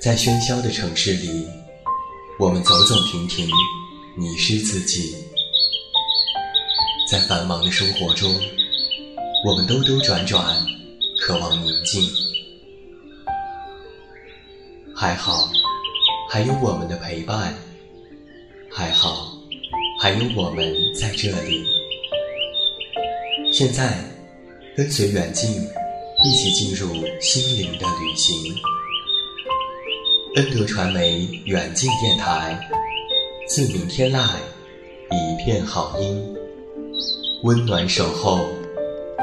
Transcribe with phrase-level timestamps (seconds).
[0.00, 1.46] 在喧嚣的城市里，
[2.38, 3.46] 我们走走停停，
[4.16, 5.14] 迷失自己；
[7.06, 8.34] 在繁忙的生活中，
[9.44, 10.56] 我们兜兜转转，
[11.20, 12.02] 渴望宁静。
[14.96, 15.50] 还好，
[16.30, 17.52] 还有我们的陪伴；
[18.70, 19.30] 还好，
[20.00, 21.62] 还有我们在这里。
[23.52, 24.02] 现在，
[24.74, 25.50] 跟随远近，
[26.24, 26.88] 一起进入
[27.20, 28.34] 心灵的旅行。
[30.36, 32.56] 恩德传媒远近电台，
[33.48, 34.28] 自明天籁，
[35.10, 36.36] 一片好音，
[37.42, 38.38] 温暖守候，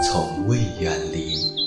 [0.04, 1.67] 从未远离。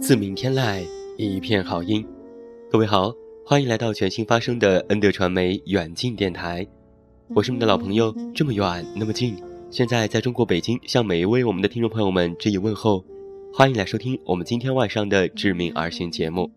[0.00, 0.84] 自鸣天籁，
[1.16, 2.06] 一片好音。
[2.70, 3.12] 各位好，
[3.46, 6.66] 欢迎来到全新发声的恩德传媒远近电台。
[7.28, 9.36] 我是你们的老朋友，这么远那么近。
[9.70, 13.04] 现在在中国北京，向每一位我们的听众朋友们致以问候。
[13.52, 16.50] 欢迎来收听我们今天晚上的致命而行节目。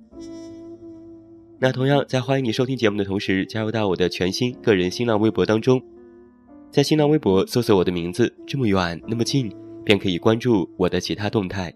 [1.59, 5.81] 那同样，在欢迎你收听节目的同时，加入到我的全新个人新浪微博当中，
[6.71, 9.51] 在新浪微博搜索我的名字“这么远那么近”，
[9.85, 11.73] 便可以关注我的其他动态。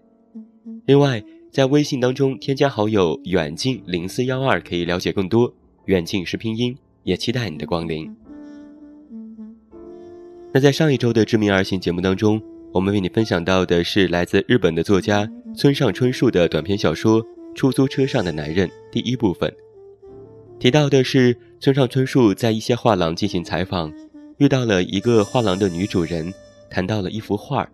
[0.86, 5.52] 另外，在微信当中添加好友“远近零四幺二”，可以了解更多。
[5.86, 8.14] 远近是拼音，也期待你的光临。
[10.52, 12.40] 那在上一周的知名而行节目当中，
[12.72, 17.22] 我们为你分享到的是来自日本的作家村上春树的短篇小说
[17.54, 19.52] 《出租车上的男人》第一部分，
[20.58, 23.92] 提到的是村上春树在一些画廊进行采访，
[24.38, 26.32] 遇到了一个画廊的女主人，
[26.70, 27.68] 谈到了一幅画，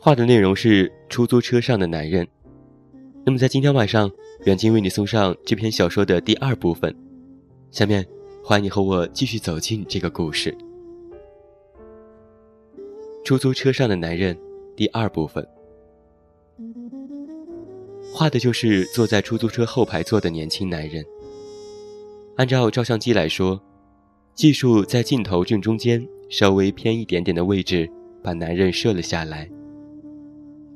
[0.00, 2.26] 画的内容是出租车上的男人。
[3.26, 4.08] 那么在今天晚上，
[4.44, 6.94] 远近为你送上这篇小说的第二部分。
[7.72, 8.06] 下面，
[8.44, 10.56] 欢迎你和我继续走进这个故事。
[13.24, 14.38] 出租车上的男人，
[14.76, 15.46] 第二部分，
[18.12, 21.04] 画的就是坐在出租车后排座的年轻男人。
[22.36, 23.60] 按照照相机来说，
[24.32, 27.90] 技术在镜头正中间稍微偏一点点的位置，
[28.22, 29.50] 把男人摄了下来。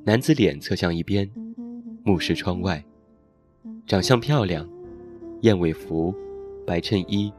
[0.05, 1.31] 男子脸侧向一边。
[2.05, 2.85] 目视窗外，
[3.87, 4.69] 长相漂亮，
[5.43, 6.13] 燕尾服，
[6.67, 7.33] 白衬衣，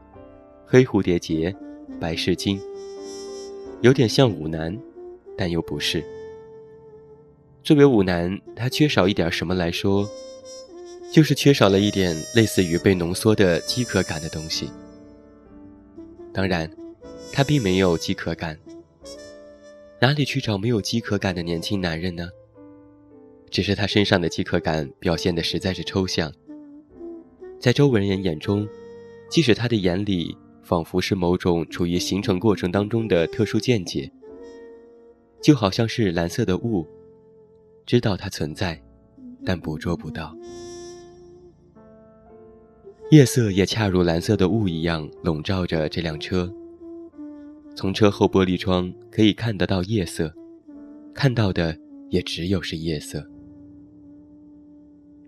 [0.64, 1.54] 黑蝴蝶结，
[2.00, 2.58] 白饰巾，
[3.82, 4.74] 有点像舞男，
[5.36, 6.02] 但又不是。
[7.62, 10.08] 作为舞男，他缺少一点什么来说，
[11.12, 14.70] 就是缺少了一点类似于被浓缩的饥渴感的东西。
[16.32, 16.70] 当然，
[17.30, 18.58] 他并没有饥渴感。
[20.00, 22.30] 哪里去找没有饥渴感的年轻男人呢？
[23.54, 26.32] 只是他身上的饥渴感表现的实在是抽象，
[27.60, 28.66] 在周围人眼中，
[29.30, 34.10] 即使他的眼里仿佛是某种处于形成过程当中的特殊见解，
[35.40, 36.84] 就好像是蓝色的雾，
[37.86, 38.82] 知道它存在，
[39.46, 40.36] 但捕捉不到。
[43.12, 46.52] 夜色也恰如蓝色的雾一样笼罩着这辆车，
[47.76, 50.34] 从车后玻璃窗可以看得到夜色，
[51.14, 51.78] 看到的
[52.10, 53.24] 也只有是夜色。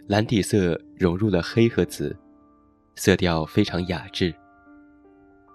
[0.07, 2.17] 蓝底色融入了黑和紫，
[2.95, 4.33] 色调非常雅致，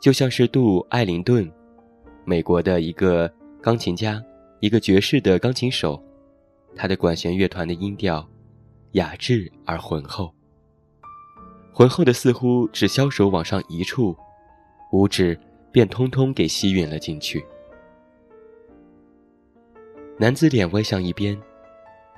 [0.02, 1.50] 就像是杜艾灵顿，
[2.26, 3.32] 美国的一个
[3.62, 4.22] 钢琴家，
[4.59, 6.03] 一个爵士的钢琴手，
[6.76, 8.28] 他的管弦乐团的音调，
[8.92, 10.34] 雅致而浑厚，
[11.72, 14.14] 浑厚的似乎只消手往上一触，
[14.92, 15.40] 五指
[15.72, 17.42] 便通通给吸吮了进去。
[20.18, 21.42] 男子脸歪向一边，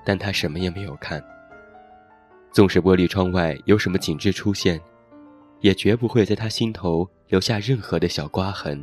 [0.04, 1.24] 但他什么也没有看。
[2.54, 4.80] 纵使玻璃窗外有什么景致出现，
[5.62, 8.82] 也绝不会在他心头留下任何的小刮痕。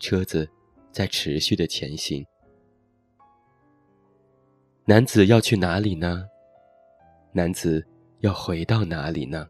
[0.00, 0.50] 车子
[0.90, 2.26] 在持续的前行。
[4.84, 6.24] 男子要去哪里呢？
[7.32, 7.86] 男子
[8.18, 9.48] 要回到哪里呢？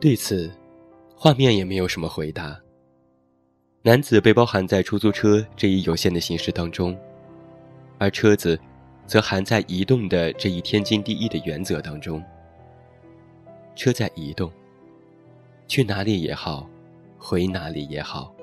[0.00, 0.50] 对此，
[1.14, 2.58] 画面也没有什么回答。
[3.82, 6.98] 男子被包含在出租车这一有限的形式当中，
[7.98, 8.58] 而车子，
[9.06, 12.22] 则含在移动的这一天经地义的原则当中。
[13.76, 14.50] 车在移动，
[15.68, 16.66] 去哪里也好，
[17.18, 18.34] 回哪里也好，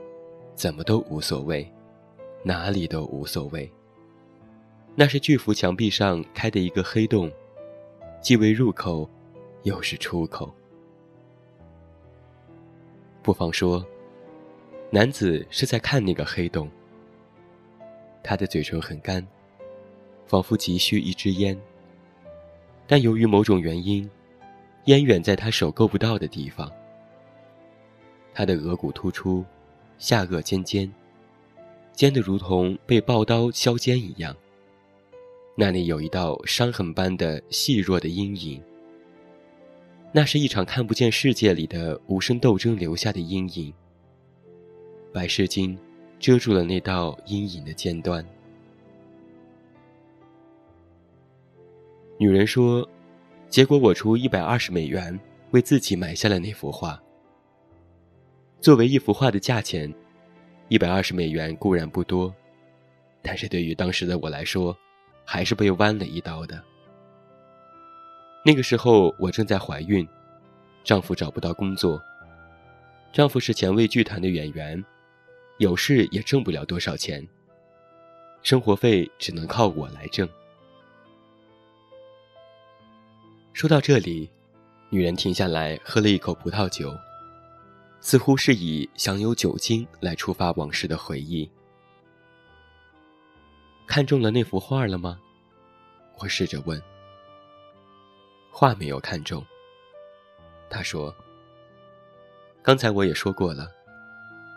[0.54, 1.68] 怎么都无所谓，
[2.44, 3.68] 哪里都无所谓。
[4.94, 7.32] 那是巨幅墙壁上开的一个黑洞，
[8.22, 9.10] 既为入口，
[9.64, 10.54] 又是出口。
[13.28, 13.86] 不妨说，
[14.90, 16.72] 男子是在看那个黑洞。
[18.24, 19.28] 他的嘴唇很干，
[20.26, 21.60] 仿佛急需一支烟。
[22.88, 24.10] 但由于某种原因，
[24.86, 26.72] 烟远在他手够不到的地方。
[28.34, 29.44] 他的额骨突出，
[29.98, 30.90] 下颚尖尖，
[31.92, 34.34] 尖得如同被刨刀削尖一样。
[35.54, 38.64] 那里有一道伤痕般的细弱的阴影。
[40.14, 43.74] 那是一场看不见世界里的无声斗争留下的阴影。
[45.14, 45.78] 白湿巾
[46.20, 48.26] 遮住了那道阴影的尖端。
[52.18, 52.88] 女人说
[53.48, 55.20] ：“结果我出一百二十美元
[55.52, 57.00] 为自己买下了那幅画。
[58.60, 59.94] 作为一幅画的价钱，
[60.68, 62.34] 一百二十美元固然不多，
[63.22, 64.76] 但是对于当时的我来说，
[65.24, 66.64] 还是被剜了一刀的。”
[68.48, 70.08] 那个时候我正在怀孕，
[70.82, 72.02] 丈夫找不到工作。
[73.12, 74.82] 丈夫是前卫剧团的演员，
[75.58, 77.28] 有事也挣不了多少钱。
[78.44, 80.26] 生活费只能靠我来挣。
[83.52, 84.30] 说到这里，
[84.90, 86.98] 女人停下来喝了一口葡萄酒，
[88.00, 91.52] 似乎是以享有酒精来触发往事的回忆。
[93.86, 95.20] 看中了那幅画了吗？
[96.20, 96.82] 我试着问。
[98.60, 99.46] 画没有看中。
[100.68, 101.16] 他说
[102.64, 103.72] ：“刚才我也说过了，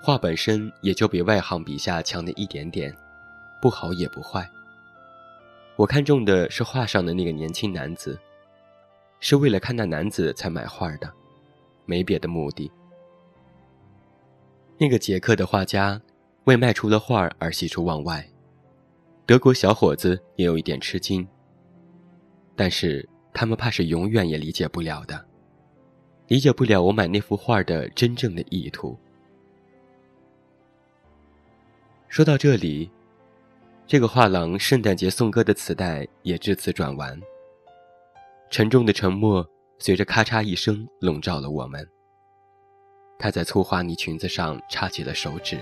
[0.03, 2.97] 画本身也就比外行笔下强的一点点，
[3.61, 4.51] 不好也不坏。
[5.77, 8.19] 我看中的是画上的那个年轻男子，
[9.19, 11.13] 是为了看那男子才买画的，
[11.85, 12.73] 没别的目的。
[14.79, 16.01] 那个捷克的画家
[16.45, 18.27] 为卖出了画而喜出望外，
[19.27, 21.29] 德国小伙子也有一点吃惊，
[22.57, 25.25] 但是。”他们怕是永远也理解不了的，
[26.27, 28.99] 理解不了我买那幅画的真正的意图。
[32.09, 32.91] 说到这里，
[33.87, 37.19] 这个画廊圣诞节颂歌的磁带也至此转完。
[38.51, 39.49] 沉重的沉默
[39.79, 41.89] 随着咔嚓一声笼罩了我们。
[43.17, 45.59] 他在粗花呢裙子上插起了手指。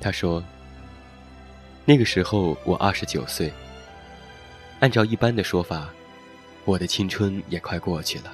[0.00, 0.44] 他说
[1.86, 3.52] ：“那个时候我二十九岁。”
[4.80, 5.88] 按照一般的说法，
[6.64, 8.32] 我的青春也快过去了。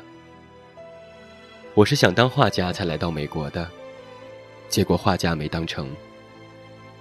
[1.73, 3.69] 我是想当画家才来到美国的，
[4.69, 5.91] 结果画家没当成。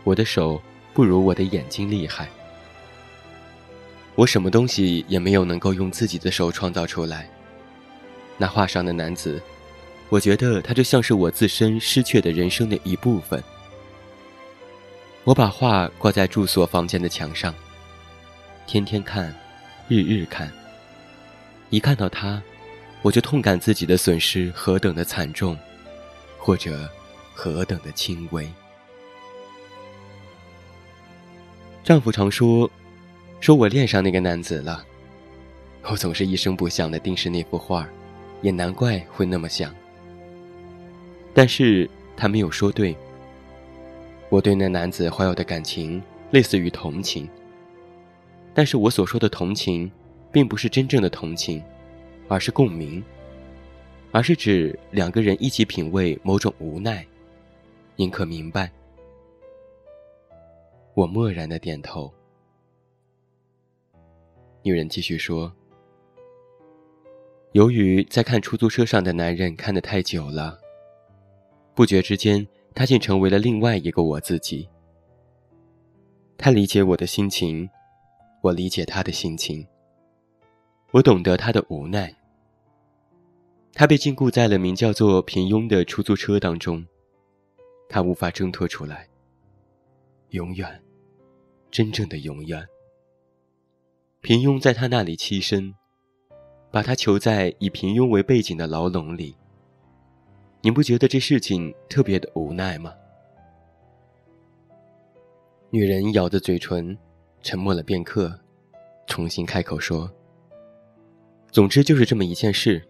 [0.06, 0.62] 我的手
[0.94, 2.30] 不如我的眼睛厉害，
[4.16, 7.30] 我什么东西也没有能够用自己的手创造出来。
[8.38, 9.42] 那画上的男子，
[10.10, 13.44] 我觉得他就像是我自身失去的人生的一部分。
[15.26, 17.54] 我把画挂在住所房间的墙上。
[18.66, 19.34] 天天看，
[19.88, 20.52] 日日看。
[21.70, 22.42] 一看到他，
[23.02, 25.58] 我就痛感自己的损失何等的惨重，
[26.38, 26.90] 或者
[27.34, 28.48] 何等的轻微。
[31.84, 32.70] 丈夫常说
[33.42, 34.86] ：“说我恋上那个男子了。”
[35.92, 37.86] 我总是一声不响的盯视那幅画，
[38.42, 39.76] 也难怪会那么想。
[41.34, 42.96] 但是他没有说对。
[44.30, 46.02] 我对那男子怀有的感情，
[46.32, 47.30] 类似于同情。
[48.54, 49.92] 但是我所说的同情，
[50.32, 51.64] 并不是真正的同情，
[52.28, 53.04] 而是共鸣，
[54.12, 57.04] 而是指两个人一起品味某种无奈。
[57.96, 58.72] 您可明白？
[60.94, 62.14] 我默然的点头。
[64.62, 65.52] 女人继续说
[67.54, 70.60] ：“由于在看出租车上的男人看得太久了，
[71.74, 74.70] 不觉之间，他竟成为了另外一个我自己。
[76.38, 77.68] 他理解我的心情。”
[78.44, 79.66] 我理解他的心情，
[80.92, 82.14] 我懂得他的无奈。
[83.72, 86.86] 他被禁锢在了名叫做平庸的出租车当中，
[87.88, 89.08] 他无法挣脱出来。
[90.32, 90.84] 永远，
[91.72, 92.68] 真正的永远。
[94.20, 95.74] 平庸在他那里栖身，
[96.70, 99.38] 把他囚在以平庸为背景的牢笼里。
[100.60, 102.94] 你不觉得这事情特别的无奈吗？
[105.70, 106.98] 女人咬着嘴唇。
[107.44, 108.40] 沉默了片刻，
[109.06, 110.10] 重新开口说
[111.52, 112.82] ：“总之就是这么一件事，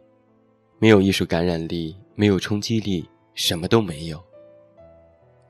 [0.78, 4.24] 没有艺术感染力，没有冲击力，什么都没有。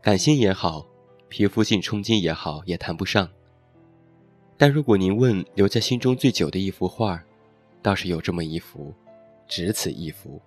[0.02, 0.88] 感性也好，
[1.28, 3.30] 皮肤性冲击也好，也谈不上。
[4.56, 7.22] 但如果您问留在心中最久的一幅画，
[7.82, 8.94] 倒是有这么一幅，
[9.50, 10.42] 只此一幅。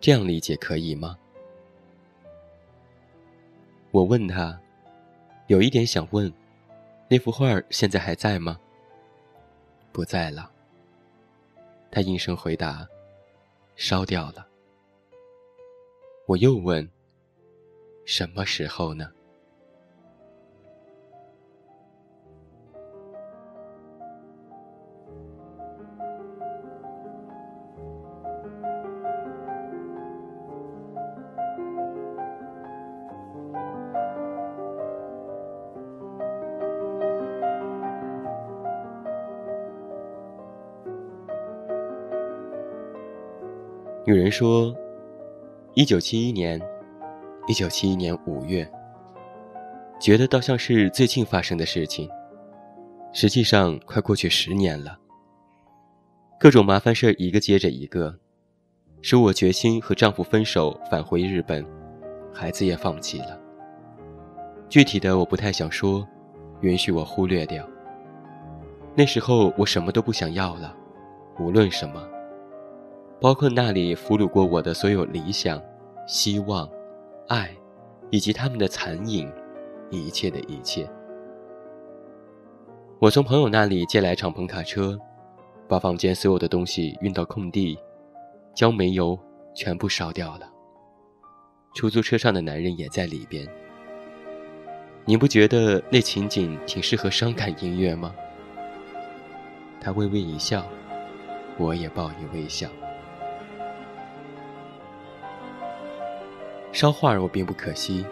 [0.00, 1.18] 这样理解可以吗？
[3.90, 4.58] 我问他，
[5.46, 6.32] 有一点想问，
[7.08, 8.60] 那幅画现在还在吗？
[9.92, 10.50] 不在了。
[11.90, 12.86] 他应声回答
[13.76, 14.46] ：“烧掉了。”
[16.26, 16.86] 我又问
[18.04, 19.10] ：“什么时候呢？”
[44.06, 44.72] 有人说，
[45.74, 46.62] 一九七一年，
[47.48, 48.64] 一九七一年五月，
[49.98, 52.08] 觉得倒像是最近发生的事情。
[53.12, 54.96] 实际上，快过去十年了。
[56.38, 58.16] 各种麻烦事儿一个接着一个，
[59.02, 61.66] 使我决心和丈夫分手，返回日本，
[62.32, 63.36] 孩子也放弃了。
[64.68, 66.06] 具体的我不太想说，
[66.60, 67.68] 允许我忽略掉。
[68.94, 70.72] 那时候我什么都不想要了，
[71.40, 72.08] 无论什么。
[73.20, 75.60] 包括那里俘虏过我的所有理想、
[76.06, 76.68] 希望、
[77.28, 77.50] 爱，
[78.10, 79.32] 以及他们的残影，
[79.90, 80.88] 一切的一切。
[82.98, 84.98] 我从朋友那里借来敞篷卡车，
[85.66, 87.78] 把房间所有的东西运到空地，
[88.54, 89.18] 将煤油
[89.54, 90.48] 全部烧掉了。
[91.74, 93.46] 出租车上的男人也在里边。
[95.04, 98.14] 你不觉得那情景挺适合伤感音乐吗？
[99.80, 100.66] 他微微一笑，
[101.58, 102.68] 我也报以微笑。
[106.76, 108.04] 烧画我并不可惜，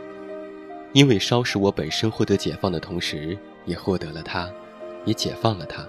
[0.94, 4.50] 因为烧使我本身获得解放的同时，也获得了他，
[5.04, 5.86] 也解放了他。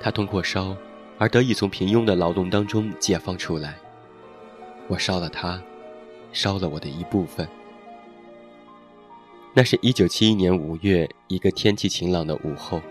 [0.00, 0.76] 他通过烧
[1.16, 3.76] 而得以从平庸的劳动当中解放出来。
[4.88, 5.62] 我烧了他，
[6.32, 7.48] 烧了我的一部分。
[9.54, 12.82] 那是一九七一年五月一个天气晴朗的午后。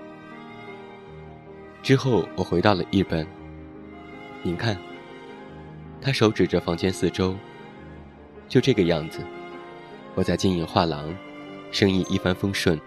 [1.84, 3.28] 之后我回到了日本。
[4.42, 4.78] 您看，
[6.00, 7.36] 他手指着房间四周。
[8.48, 9.20] 就这个样子，
[10.16, 11.14] 我在经营画廊，
[11.72, 12.80] 生意一帆风顺。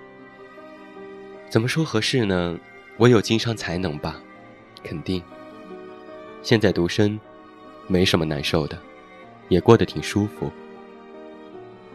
[1.49, 2.59] 怎么说合适呢？
[2.97, 4.21] 我有经商才能吧，
[4.83, 5.23] 肯定。
[6.43, 7.19] 现在独身，
[7.87, 8.79] 没什么难受的，
[9.49, 10.51] 也过得挺舒服。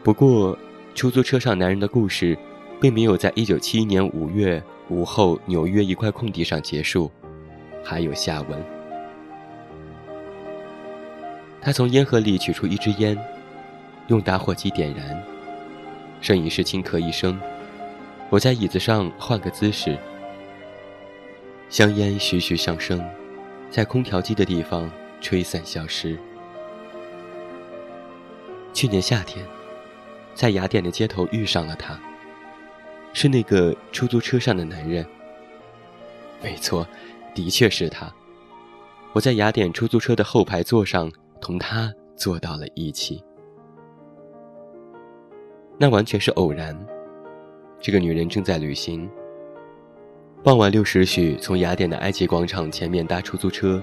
[0.03, 0.57] 不过，
[0.93, 2.37] 出租车上男人的故事，
[2.79, 7.11] 并没有在一九七一年五月午后纽约一块空地上结束，
[7.83, 8.63] 还有下文。
[11.61, 13.17] 他从烟盒里取出一支烟。
[14.07, 15.23] 用打火机点燃，
[16.21, 17.39] 摄影师轻咳一声，
[18.29, 19.97] 我在椅子上换个姿势，
[21.69, 23.03] 香烟徐徐上升，
[23.71, 24.89] 在空调机的地方
[25.21, 26.17] 吹散消失。
[28.73, 29.43] 去年夏天，
[30.35, 31.99] 在雅典的街头遇上了他，
[33.11, 35.03] 是那个出租车上的男人。
[36.43, 36.87] 没错，
[37.33, 38.13] 的确是他。
[39.13, 43.23] 我在雅典出租车的后排座上同他坐到了一起。
[45.77, 46.77] 那完全是偶然。
[47.81, 49.09] 这个女人正在旅行。
[50.43, 53.81] 傍晚六时许，从雅典的埃及广场前面搭出租车，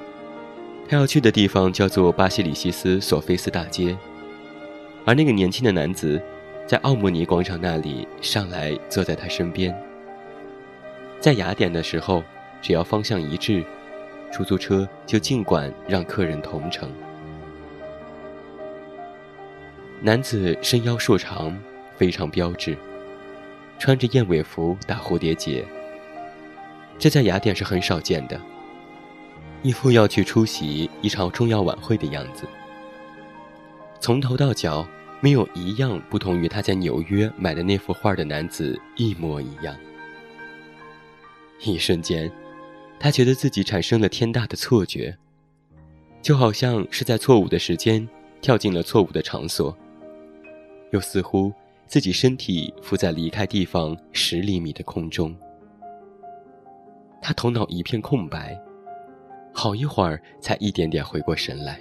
[0.88, 3.96] 她要去的地方叫做巴西里西斯索菲斯大街。
[5.04, 6.22] 而那个年轻的男子，
[6.66, 9.76] 在奥莫尼广场那里上来坐在她身边。
[11.20, 12.22] 在雅典的时候，
[12.60, 13.62] 只要方向一致，
[14.32, 16.88] 出租车就尽管让客人同乘。
[20.00, 21.56] 男子身腰硕长。
[22.02, 22.76] 非常标致，
[23.78, 25.64] 穿着燕尾服打蝴蝶结。
[26.98, 28.40] 这在雅典是很少见的，
[29.62, 32.44] 一副要去出席一场重要晚会的样子。
[34.00, 34.84] 从头到脚，
[35.20, 39.72] 没有一样不同于他在纽约买的那幅画的男子一模一样。
[41.60, 42.28] 一瞬间，
[42.98, 45.16] 他觉得自己产生了天大的错觉，
[46.20, 48.08] 就好像是在错误的时间
[48.40, 49.78] 跳进了错误的场所，
[50.90, 51.52] 又似乎。
[51.92, 55.36] 自己身体浮在离开地方十厘米的空中，
[57.20, 58.58] 他头脑一片空白，
[59.52, 61.78] 好一会儿才一点点回过神来。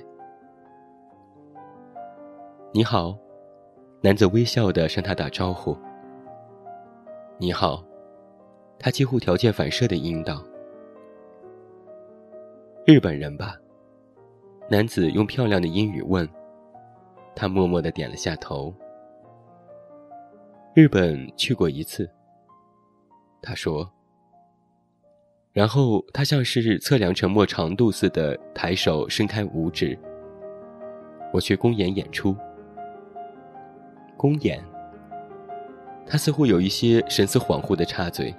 [2.73, 3.17] 你好，
[4.01, 5.77] 男子微笑的向他打招呼。
[7.37, 7.81] 你好，
[8.77, 10.43] 他几乎条件反射的应道。
[12.85, 13.55] 日本人吧？
[14.69, 16.27] 男子用漂亮的英语问。
[17.33, 18.75] 他默默的点了下头。
[20.73, 22.09] 日本去过一次。
[23.41, 23.89] 他说。
[25.51, 29.99] 然后他像是测量沉默长度似的抬手伸开五指。
[31.33, 32.33] 我去公演演出。
[34.15, 34.63] 公演。
[36.07, 38.33] 他似乎有一些神思恍惚的插嘴。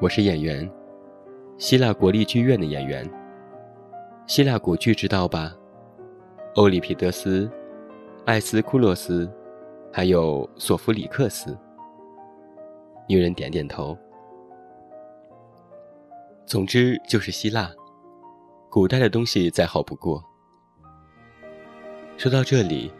[0.00, 0.68] 我是演员，
[1.58, 3.08] 希腊国立剧院的演员。
[4.26, 5.54] 希腊古剧知道吧？
[6.56, 7.48] 欧里庇得斯、
[8.24, 9.30] 艾斯库洛斯，
[9.96, 11.56] 还有索弗里克斯。
[13.08, 13.96] 女人点点头。
[16.44, 17.72] 总之就是希腊，
[18.68, 20.22] 古代的东西再好不过。
[22.18, 22.92] 说到这里，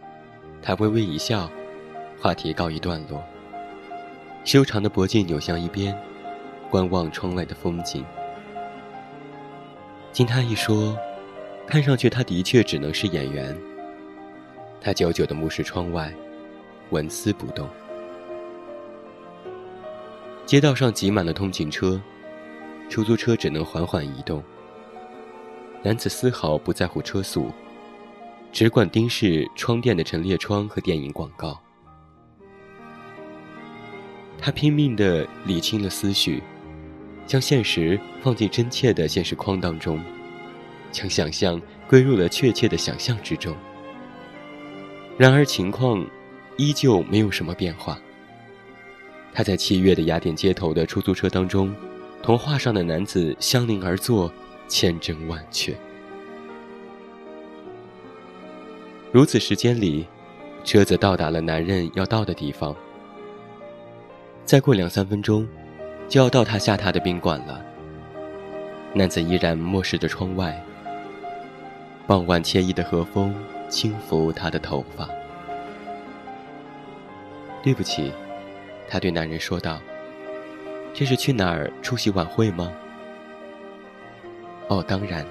[0.62, 1.50] 他微微一笑，
[2.18, 3.22] 话题告一段落。
[4.42, 5.94] 修长的脖颈扭向一边，
[6.70, 8.02] 观望窗外的风景。
[10.12, 10.96] 经他一说。
[11.66, 13.54] 看上去他的确只能是演员。
[14.80, 16.10] 他久久地目视窗外，
[16.90, 17.68] 纹丝不动。
[20.44, 22.00] 街道上挤满了通勤车，
[22.88, 24.42] 出租车只能缓缓移动。
[25.82, 27.50] 男子丝毫不在乎车速，
[28.52, 31.60] 只管盯视窗店的陈列窗和电影广告。
[34.38, 36.42] 他拼命地理清了思绪，
[37.26, 40.00] 将现实放进真切的现实框当中。
[40.92, 43.54] 将想象归入了确切的想象之中。
[45.18, 46.06] 然而情况
[46.56, 47.98] 依旧没有什么变化。
[49.32, 51.74] 他在七月的雅典街头的出租车当中，
[52.22, 54.32] 同画上的男子相邻而坐，
[54.66, 55.76] 千真万确。
[59.12, 60.06] 如此时间里，
[60.64, 62.74] 车子到达了男人要到的地方。
[64.44, 65.46] 再过两三分钟，
[66.08, 67.64] 就要到他下榻的宾馆了。
[68.94, 70.58] 男子依然漠视着窗外。
[72.06, 73.34] 傍晚惬意的和风
[73.68, 75.08] 轻拂他的头发。
[77.66, 78.12] 对不起，
[78.88, 79.80] 他对男人说道
[80.94, 82.72] ：“这是去哪儿出席晚会吗
[84.70, 85.26] ？”“哦，当然。”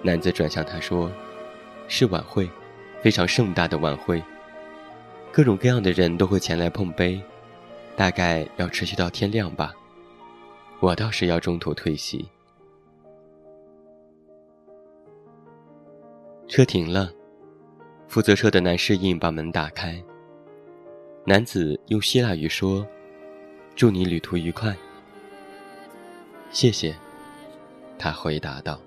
[0.00, 1.12] 男子转向他说
[1.86, 2.48] ：“是晚会，
[3.02, 4.22] 非常盛大的晚会，
[5.30, 7.20] 各种各样的人都会前来碰杯，
[7.94, 9.74] 大概要持续到天亮吧。
[10.80, 12.26] 我倒是要中途退席。”
[16.48, 17.12] 车停了，
[18.06, 20.02] 负责车的男侍应把门打开。
[21.28, 22.88] 男子用希腊语说
[23.76, 24.74] ：“祝你旅途愉快。”
[26.50, 26.96] 谢谢，
[27.98, 28.80] 他回答道。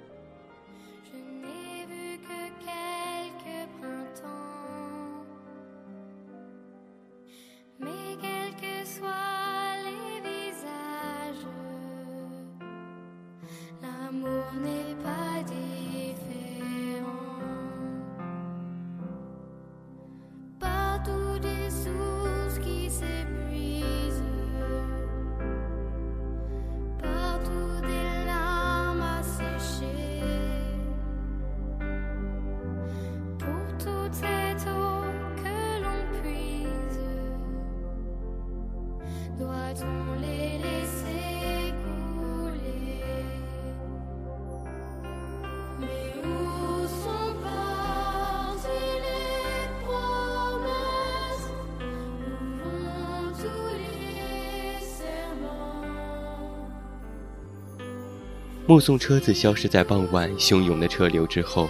[58.72, 61.68] 目送车子消失在傍晚汹涌的车流之后，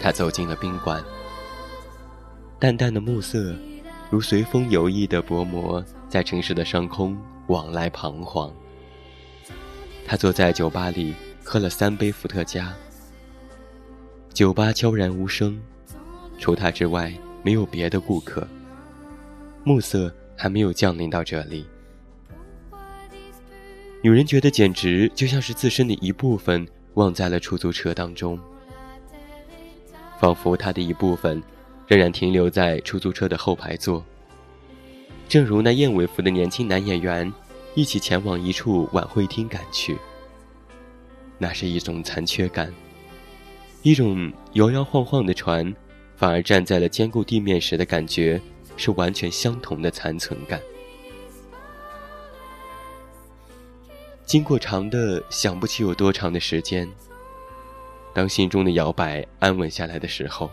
[0.00, 1.02] 他走进了宾馆。
[2.60, 3.56] 淡淡的暮色，
[4.08, 8.54] 如随风游弋的薄膜，在城市的上空往来彷徨。
[10.06, 12.72] 他坐在酒吧里，喝了三杯伏特加。
[14.32, 15.60] 酒吧悄然无声，
[16.38, 18.46] 除他之外没有别的顾客。
[19.64, 21.66] 暮色还没有降临到这里。
[24.00, 28.38] 女人觉得简直就像是自身的一部分忘在了出租车当中，
[30.20, 31.42] 仿佛她的一部分
[31.88, 34.04] 仍然停留在出租车的后排座。
[35.28, 37.30] 正如那燕尾服的年轻男演员
[37.74, 39.98] 一起前往一处晚会厅赶去。
[41.36, 42.72] 那是一种残缺感，
[43.82, 45.74] 一种摇摇晃晃的船，
[46.16, 48.40] 反而站在了坚固地面时的感觉
[48.76, 50.60] 是完全相同的残存感。
[54.28, 56.86] 经过长的想不起有多长的时间，
[58.12, 60.50] 当心中的摇摆安稳下来的时候，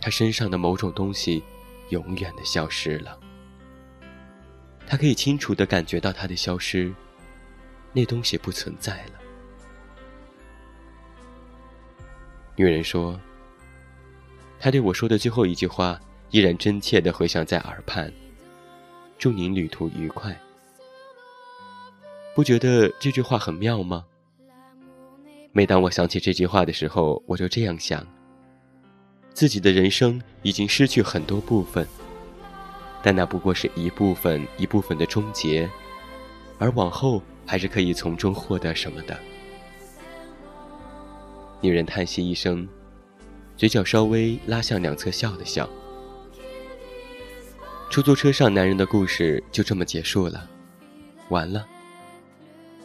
[0.00, 1.42] 他身上的某种东西
[1.88, 3.18] 永远的消失了。
[4.86, 6.94] 他可以清楚的感觉到它的消失，
[7.92, 9.12] 那东西不存在了。
[12.54, 13.18] 女人说
[14.60, 15.98] ：“他对我说的最后一句话
[16.30, 18.12] 依然真切的回响在耳畔，
[19.18, 20.32] 祝您旅途愉快。”
[22.38, 24.04] 不觉得这句话很妙吗？
[25.50, 28.06] 每当我想起这句话的时候，我就这样想：
[29.34, 31.84] 自己的人生已经失去很多部分，
[33.02, 35.68] 但那不过是一部分一部分的终结，
[36.60, 39.18] 而往后还是可以从中获得什么的。
[41.60, 42.68] 女人叹息一声，
[43.56, 45.68] 嘴角稍微拉向两侧笑了笑。
[47.90, 50.48] 出租车上男人的故事就这么结束了，
[51.30, 51.66] 完了。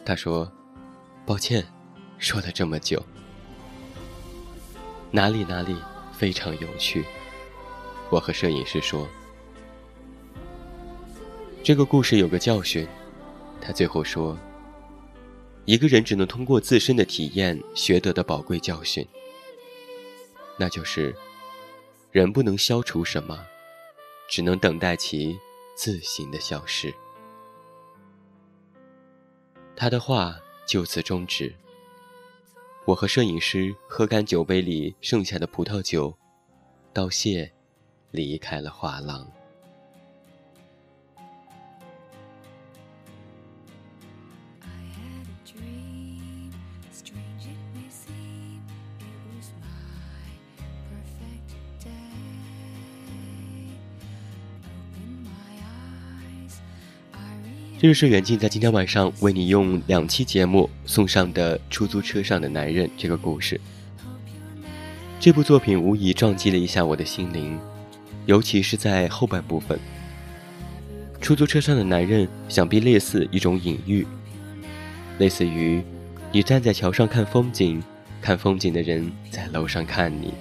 [0.04, 0.50] 他说
[1.24, 1.66] ：“抱歉，
[2.18, 3.02] 说了这么久。
[5.10, 5.76] 哪里哪里，
[6.12, 7.04] 非常有趣。”
[8.10, 9.08] 我和摄影师说
[11.64, 12.86] ：“这个故事有个教训。”
[13.60, 14.36] 他最后说。
[15.66, 19.08] 一个人只能通过自身的体验学得的宝贵教训，
[20.58, 21.16] 那就是：
[22.12, 23.42] 人不能消除什么，
[24.28, 25.40] 只能等待其
[25.74, 26.94] 自行的消失。
[29.76, 31.54] 他的话就此终止。
[32.86, 36.16] 我和摄影师喝干酒杯里剩下的葡萄酒，
[36.92, 37.50] 道谢，
[38.10, 39.26] 离开了画廊。
[57.84, 63.60] 这就是远近在今天晚上为你用两期节目送上的《出租车上的男人》这个故事。
[65.20, 67.60] 这部作品无疑撞击了一下我的心灵，
[68.24, 69.78] 尤其是在后半部分。
[71.20, 74.06] 出租车上的男人想必类似一种隐喻，
[75.18, 75.84] 类似于
[76.32, 77.84] 你站在桥上看风景，
[78.22, 80.32] 看风景的人在楼上看你。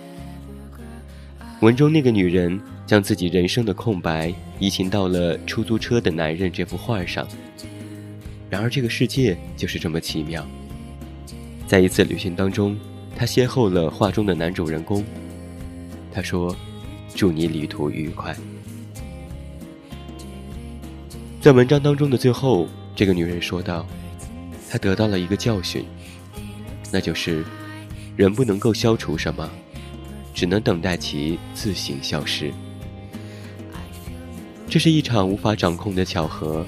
[1.59, 2.57] 文中那个女人。
[2.85, 4.31] 将自己人生的空白
[4.63, 7.27] 移情到了出租车的男人这幅画上。
[8.49, 10.47] 然而，这个世界就是这么奇妙。
[11.67, 12.79] 在一次旅行当中，
[13.13, 15.03] 他邂逅了画中的男主人公。
[16.13, 16.55] 他说
[17.13, 18.33] ：“祝你旅途愉快。”
[21.41, 23.85] 在文章当中的最后，这个女人说道
[24.71, 25.83] ：“她得到了一个教训，
[26.89, 27.43] 那就是
[28.15, 29.49] 人不能够消除什么，
[30.33, 32.53] 只能等待其自行消失。”
[34.73, 36.65] 这是一场无法掌控的巧合，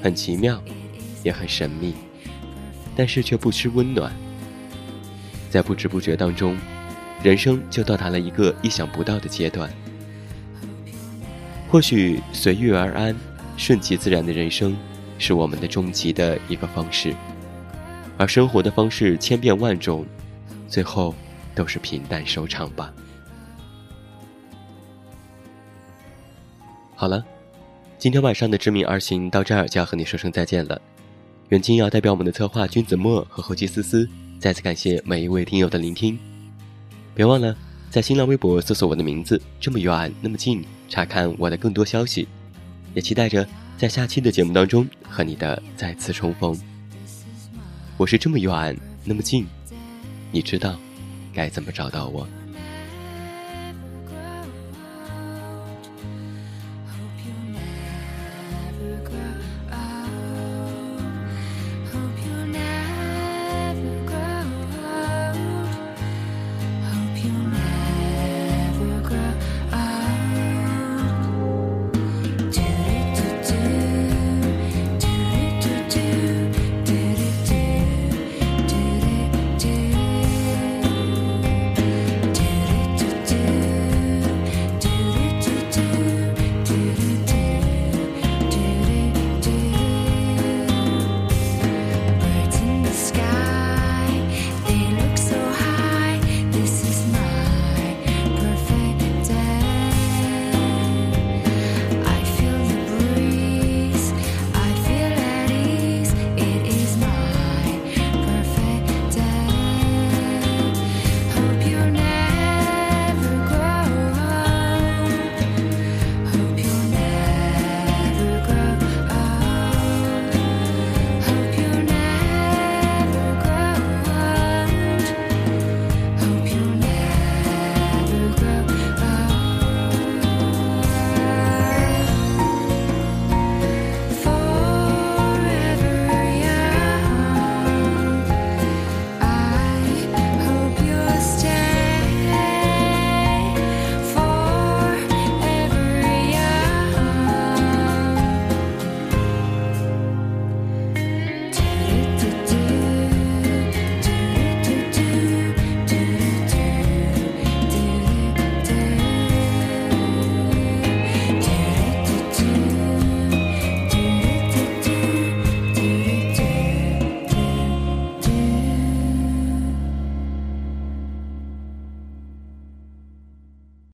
[0.00, 0.62] 很奇妙，
[1.24, 1.92] 也很神秘，
[2.94, 4.12] 但是却不失温暖。
[5.50, 6.56] 在不知不觉当中，
[7.24, 9.68] 人生就到达了一个意想不到的阶段。
[11.68, 13.12] 或许随遇而安、
[13.56, 14.76] 顺其自然的人生，
[15.18, 17.12] 是我们的终极的一个方式，
[18.16, 20.06] 而生活的方式千变万种，
[20.68, 21.12] 最后
[21.52, 22.94] 都是平淡收场吧。
[26.96, 27.24] 好了，
[27.98, 30.80] 今天晚上的知名二星到这儿就要和你说声再见了。
[31.48, 36.18] 远近要代表我们的策划君子墨和后期思思，再次感谢每一位听友的聆听。
[37.14, 37.54] 别忘了
[37.90, 42.28] 在新浪微博搜索我的名字“这么远那么近”，查看我的更多消息。
[42.94, 46.56] 也期待着在下期的节目当中和你的再次重逢。
[47.96, 49.46] 我是这么远那么近，
[50.30, 50.78] 你知道
[51.32, 52.26] 该怎么找到我？